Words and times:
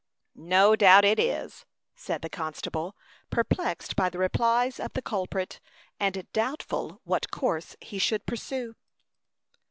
"No 0.33 0.75
doubt 0.75 1.05
it 1.05 1.19
is," 1.19 1.63
said 1.95 2.23
the 2.23 2.27
constable, 2.29 2.95
perplexed 3.29 3.95
by 3.95 4.09
the 4.09 4.17
replies 4.17 4.79
of 4.79 4.93
the 4.93 5.01
culprit, 5.03 5.59
and 5.99 6.25
doubtful 6.33 7.01
what 7.03 7.29
course 7.29 7.75
he 7.81 7.99
should 7.99 8.25
pursue. 8.25 8.73